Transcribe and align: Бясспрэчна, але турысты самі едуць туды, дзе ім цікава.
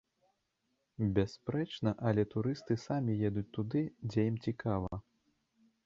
Бясспрэчна, 1.17 1.89
але 2.11 2.25
турысты 2.33 2.79
самі 2.87 3.13
едуць 3.31 3.47
туды, 3.59 3.81
дзе 4.13 4.21
ім 4.31 4.45
цікава. 4.49 4.93